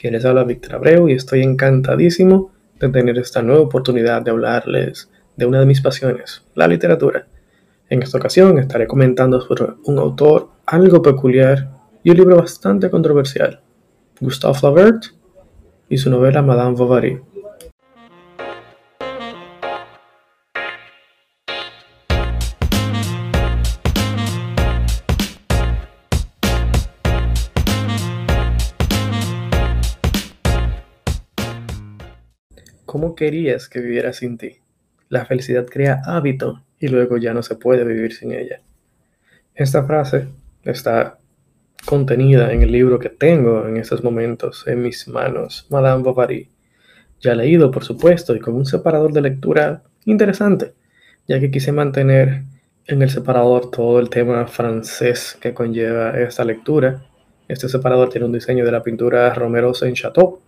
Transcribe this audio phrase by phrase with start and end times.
[0.00, 5.10] Quien les habla Víctor Abreu y estoy encantadísimo de tener esta nueva oportunidad de hablarles
[5.36, 7.26] de una de mis pasiones, la literatura.
[7.88, 11.68] En esta ocasión estaré comentando sobre un autor algo peculiar
[12.04, 13.60] y un libro bastante controversial,
[14.20, 15.02] Gustave Flaubert
[15.88, 17.20] y su novela Madame Bovary.
[32.88, 34.60] ¿Cómo querías que viviera sin ti?
[35.10, 38.62] La felicidad crea hábito y luego ya no se puede vivir sin ella.
[39.54, 40.28] Esta frase
[40.64, 41.18] está
[41.84, 46.48] contenida en el libro que tengo en estos momentos en mis manos, Madame Bovary.
[47.20, 50.72] Ya leído, por supuesto, y con un separador de lectura interesante,
[51.26, 52.44] ya que quise mantener
[52.86, 57.04] en el separador todo el tema francés que conlleva esta lectura.
[57.48, 60.40] Este separador tiene un diseño de la pintura Romero Saint-Chateau,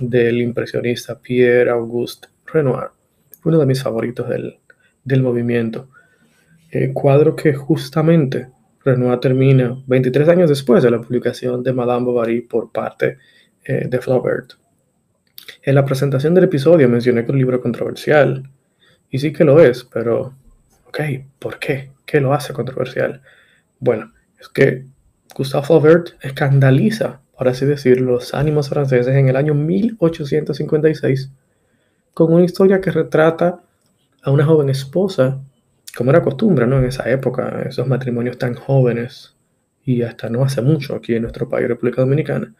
[0.00, 2.90] del impresionista Pierre-Auguste Renoir,
[3.44, 5.88] uno de mis favoritos del, movimiento.
[6.70, 8.48] Eh, cuadro que justamente
[8.84, 13.18] Renoir termina 23 años después de la publicación de Madame Bovary por parte
[13.64, 14.52] eh, de Flaubert.
[15.62, 18.50] En la presentación del episodio mencioné que un libro controversial,
[19.10, 20.34] y sí que lo es, pero,
[20.86, 21.00] ok,
[21.38, 21.90] ¿por qué?
[22.04, 23.22] ¿Qué lo hace controversial?
[23.78, 24.84] Bueno, es que
[25.34, 31.30] Gustave Flaubert escandaliza por así decirlo, los ánimos franceses en el año 1856
[32.12, 33.60] con una historia que retrata
[34.24, 35.40] a una joven esposa,
[35.96, 36.78] como era costumbre ¿no?
[36.78, 39.36] en esa época, esos matrimonios tan jóvenes
[39.84, 42.52] y hasta no hace mucho aquí en nuestro país, República Dominicana,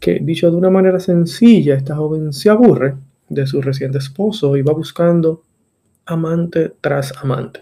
[0.00, 2.94] que dicho de una manera sencilla, esta joven se aburre
[3.28, 5.42] de su reciente esposo y va buscando
[6.06, 7.60] amante tras amante.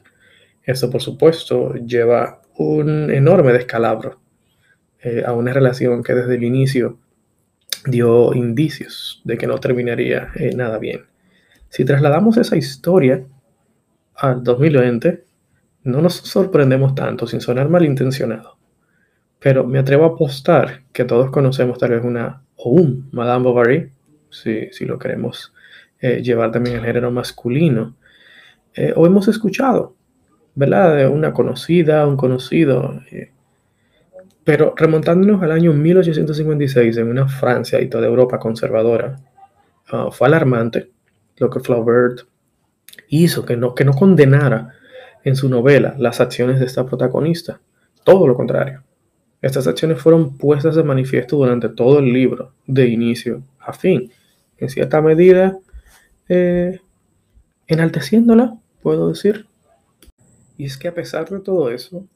[0.62, 4.22] Esto, por supuesto, lleva un enorme descalabro
[5.05, 6.97] eh, a una relación que desde el inicio
[7.86, 11.06] dio indicios de que no terminaría eh, nada bien.
[11.69, 13.25] Si trasladamos esa historia
[14.14, 15.25] al 2020,
[15.82, 18.56] no nos sorprendemos tanto sin sonar malintencionado.
[19.41, 23.91] Pero me atrevo a apostar que todos conocemos tal vez una o un Madame Bovary,
[24.31, 25.53] si, si lo queremos
[26.00, 27.97] eh, llevar también al género masculino,
[28.97, 29.97] o hemos escuchado,
[30.55, 30.97] ¿verdad?
[30.97, 33.03] De una conocida, un conocido,
[34.44, 39.20] pero remontándonos al año 1856 en una Francia y toda Europa conservadora,
[39.88, 40.91] ah, fue alarmante
[41.36, 42.22] lo que Flaubert
[43.08, 44.70] hizo, que no, que no condenara
[45.25, 47.60] en su novela las acciones de esta protagonista.
[48.04, 48.82] Todo lo contrario.
[49.41, 54.12] Estas acciones fueron puestas de manifiesto durante todo el libro, de inicio a fin.
[54.58, 55.58] En cierta medida,
[56.28, 56.81] eh,
[57.66, 59.47] enalteciéndola, puedo decir.
[60.56, 62.06] Y es que a pesar de todo eso,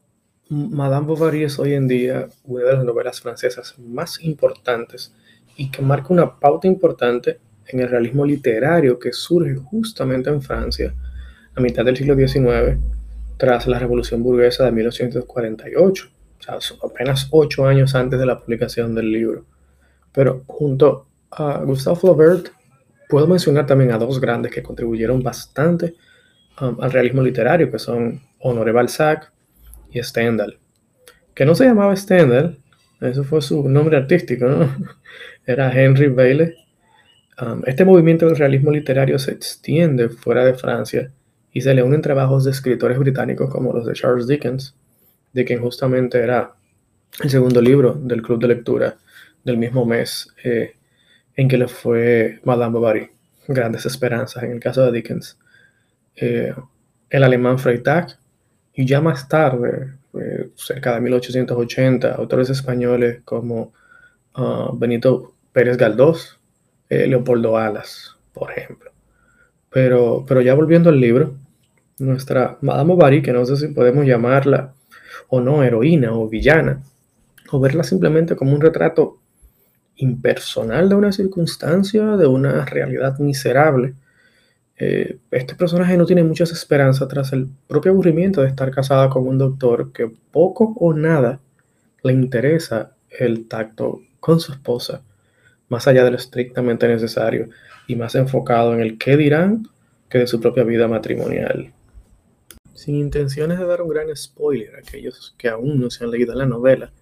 [0.48, 5.12] Madame Bovary es hoy en día una de las novelas francesas más importantes
[5.56, 10.94] y que marca una pauta importante en el realismo literario que surge justamente en Francia
[11.56, 12.78] a mitad del siglo XIX
[13.36, 16.08] tras la Revolución Burguesa de 1848,
[16.38, 19.44] o sea, apenas ocho años antes de la publicación del libro.
[20.12, 22.48] Pero junto a Gustave Flaubert
[23.08, 25.96] puedo mencionar también a dos grandes que contribuyeron bastante
[26.60, 29.32] um, al realismo literario, que son Honoré Balzac
[29.96, 30.58] y Stendhal.
[31.34, 32.58] Que no se llamaba Stendhal,
[33.00, 34.46] eso fue su nombre artístico.
[35.46, 36.54] Era Henry Bailey.
[37.40, 41.10] Um, este movimiento del realismo literario se extiende fuera de Francia
[41.52, 44.74] y se le unen trabajos de escritores británicos como los de Charles Dickens,
[45.32, 46.54] de quien justamente era
[47.22, 48.96] el segundo libro del club de lectura
[49.44, 50.74] del mismo mes eh,
[51.36, 53.10] en que le fue Madame Bovary,
[53.48, 55.38] Grandes Esperanzas en el caso de Dickens.
[56.16, 56.54] Eh,
[57.10, 58.18] el alemán Freytag,
[58.76, 59.94] y ya más tarde,
[60.54, 63.72] cerca de 1880, autores españoles como
[64.34, 66.38] ah, Benito Pérez Galdós,
[66.90, 68.92] eh, Leopoldo Alas, por ejemplo.
[69.70, 71.34] Pero, pero ya volviendo al libro,
[71.98, 74.74] nuestra Madame Bovary, que no sé si podemos llamarla
[75.28, 76.82] o no heroína o villana,
[77.50, 79.18] o verla simplemente como un retrato
[79.96, 83.94] impersonal de una circunstancia, de una realidad miserable,
[84.78, 89.26] eh, este personaje no tiene muchas esperanzas tras el propio aburrimiento de estar casada con
[89.26, 91.40] un doctor que poco o nada
[92.02, 95.02] le interesa el tacto con su esposa,
[95.68, 97.48] más allá de lo estrictamente necesario
[97.86, 99.66] y más enfocado en el qué dirán
[100.10, 101.72] que de su propia vida matrimonial.
[102.74, 106.34] Sin intenciones de dar un gran spoiler a aquellos que aún no se han leído
[106.34, 106.92] la novela,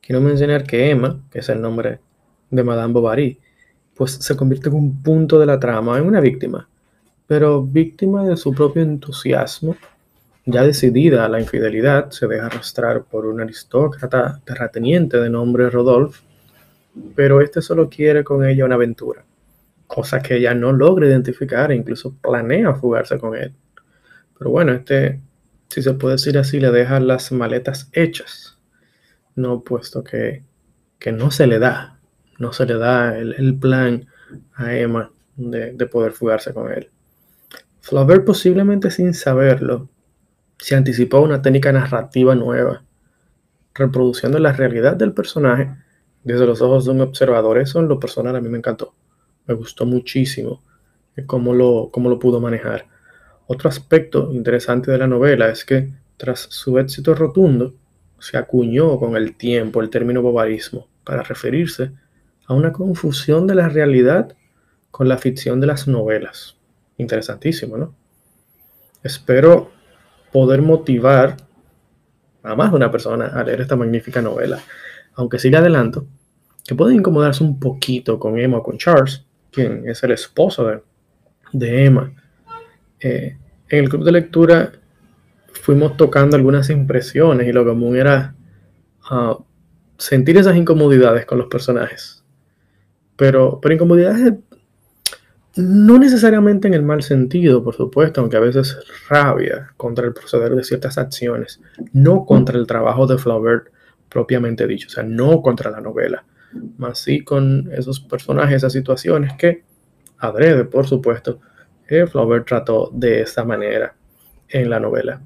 [0.00, 2.00] quiero mencionar que Emma, que es el nombre
[2.50, 3.38] de Madame Bovary,
[3.94, 6.69] pues se convierte en un punto de la trama, en una víctima
[7.30, 9.76] pero víctima de su propio entusiasmo,
[10.46, 16.22] ya decidida a la infidelidad, se deja arrastrar por un aristócrata terrateniente de nombre Rodolphe,
[17.14, 19.24] pero este solo quiere con ella una aventura,
[19.86, 23.54] cosa que ella no logra identificar e incluso planea fugarse con él.
[24.36, 25.20] Pero bueno, este,
[25.68, 28.58] si se puede decir así, le deja las maletas hechas,
[29.36, 30.42] no puesto que,
[30.98, 31.96] que no se le da,
[32.40, 34.08] no se le da el, plan
[34.54, 36.90] a Emma de, de poder fugarse con él.
[37.80, 39.88] Flaubert posiblemente sin saberlo
[40.58, 42.84] se anticipó una técnica narrativa nueva,
[43.74, 45.74] reproduciendo la realidad del personaje
[46.22, 47.58] desde los ojos de un observador.
[47.58, 48.94] Eso en lo personal a mí me encantó.
[49.46, 50.62] Me gustó muchísimo
[51.26, 52.86] cómo lo, cómo lo pudo manejar.
[53.46, 57.72] Otro aspecto interesante de la novela es que tras su éxito rotundo,
[58.18, 61.92] se acuñó con el tiempo el término bobarismo para referirse
[62.46, 64.36] a una confusión de la realidad
[64.90, 66.58] con la ficción de las novelas.
[67.00, 67.94] Interesantísimo, ¿no?
[69.02, 69.70] Espero
[70.32, 71.36] poder motivar
[72.42, 74.60] a más de una persona a leer esta magnífica novela.
[75.14, 76.06] Aunque siga adelanto,
[76.66, 80.82] que puede incomodarse un poquito con Emma o con Charles, quien es el esposo
[81.52, 82.12] de, Emma.
[83.00, 83.36] Eh,
[83.68, 84.72] en el club de lectura
[85.52, 88.34] fuimos tocando algunas impresiones y lo común era
[89.10, 89.38] ah,
[89.96, 92.22] sentir esas incomodidades con los personajes.
[93.16, 94.34] Pero, pero incomodidades
[95.56, 98.76] no necesariamente en el mal sentido, por supuesto, aunque a veces
[99.08, 101.60] rabia contra el proceder de ciertas acciones,
[101.92, 103.68] no contra el trabajo de Flaubert
[104.08, 106.24] propiamente dicho, o sea, no contra la novela,
[106.78, 109.64] más sí con esos personajes, esas situaciones que,
[110.18, 111.40] adrede, por supuesto,
[111.88, 113.94] eh, Flaubert trató de esta manera
[114.48, 115.22] en la novela.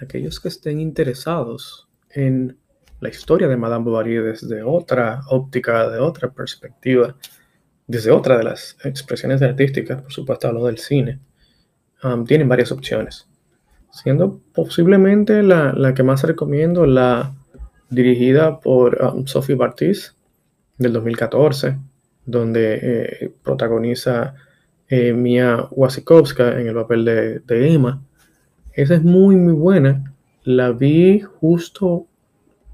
[0.00, 2.56] Aquellos que estén interesados en
[3.00, 7.16] la historia de Madame Bovary desde otra óptica, de otra perspectiva,
[7.86, 11.18] desde otra de las expresiones artísticas, por supuesto hablo del cine,
[12.02, 13.28] um, tienen varias opciones.
[13.90, 17.32] Siendo posiblemente la, que más recomiendo la
[17.90, 20.16] dirigida por um, Sophie Bartis
[20.78, 21.76] del 2014,
[22.26, 24.34] donde eh, protagoniza
[24.88, 28.02] eh, Mia Wasikowska en el papel de, de Emma.
[28.72, 30.12] Esa es muy, muy buena.
[30.42, 32.06] La vi justo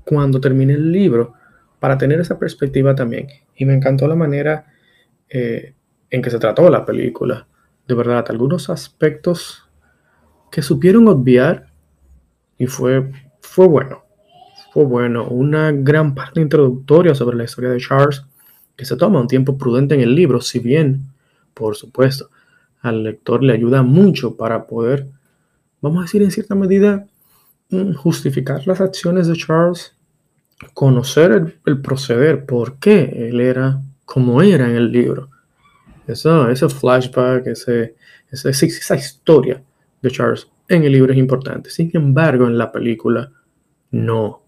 [0.04, 1.34] cuando terminé el libro
[1.78, 3.26] para tener esa perspectiva también.
[3.56, 4.66] Y me encantó la manera
[5.30, 5.74] eh,
[6.10, 7.46] en que se trató la película.
[7.86, 9.68] De verdad, algunos aspectos
[10.50, 11.72] que supieron obviar
[12.58, 13.10] y fue,
[13.40, 14.04] fue bueno.
[14.72, 15.28] Fue bueno.
[15.28, 18.24] Una gran parte introductoria sobre la historia de Charles
[18.76, 21.12] que se toma un tiempo prudente en el libro, si bien,
[21.54, 22.30] por supuesto,
[22.80, 25.06] al lector le ayuda mucho para poder,
[25.82, 27.06] vamos a decir en cierta medida,
[27.68, 29.94] mm, justificar las acciones de Charles,
[30.72, 35.28] conocer el, el proceder, por qué él era como era en el libro.
[36.04, 37.94] Eso, ese flashback, ese,
[38.32, 39.62] esa historia
[40.02, 41.70] de Charles en el libro es importante.
[41.70, 43.30] Sin embargo, en la película
[43.92, 44.42] no.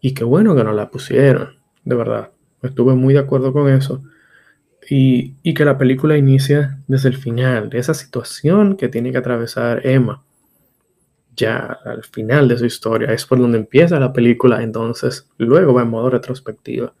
[0.00, 1.54] Y qué bueno que no la pusieron,
[1.84, 2.32] de verdad.
[2.62, 4.02] Estuve muy de acuerdo con eso.
[4.90, 9.18] Y, y, que la película inicia desde el final, de esa situación que tiene que
[9.18, 10.24] atravesar Emma.
[11.36, 15.82] Ya al final de su historia, es por donde empieza la película, entonces luego va
[15.82, 16.92] en modo retrospectiva.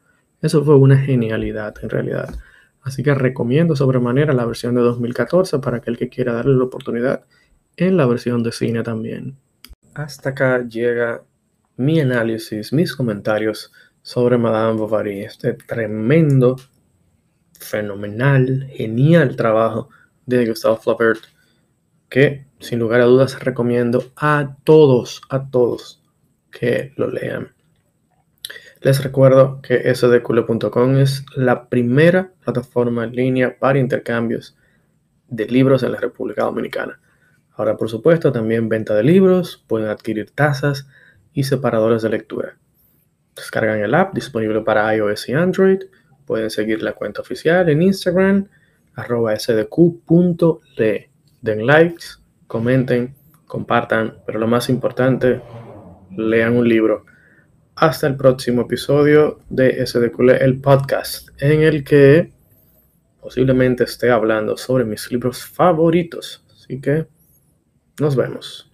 [0.46, 2.32] Eso fue una genialidad en realidad.
[2.80, 7.24] Así que recomiendo sobremanera la versión de 2014 para aquel que quiera darle la oportunidad
[7.76, 9.36] en la versión de cine también.
[9.94, 11.24] Hasta acá llega
[11.76, 13.72] mi análisis, mis comentarios
[14.02, 16.54] sobre Madame Bovary, este tremendo,
[17.58, 19.88] fenomenal, genial trabajo
[20.26, 21.24] de Gustave Flaubert,
[22.08, 26.04] que sin lugar a dudas recomiendo a todos, a todos
[26.52, 27.55] que lo lean.
[28.82, 34.56] Les recuerdo que sdcule.com es la primera plataforma en línea para intercambios
[35.28, 37.00] de libros en la República Dominicana.
[37.54, 40.86] Ahora, por supuesto, también venta de libros, pueden adquirir tazas
[41.32, 42.58] y separadores de lectura.
[43.34, 45.82] Descargan el app disponible para iOS y Android.
[46.26, 48.48] Pueden seguir la cuenta oficial en Instagram,
[48.94, 51.10] arroba sdq.le.
[51.40, 52.04] Den likes,
[52.46, 53.14] comenten,
[53.46, 55.40] compartan, pero lo más importante,
[56.10, 57.06] lean un libro
[57.76, 62.32] hasta el próximo episodio de SDQL, el podcast, en el que
[63.20, 66.44] posiblemente esté hablando sobre mis libros favoritos.
[66.54, 67.06] Así que
[68.00, 68.65] nos vemos.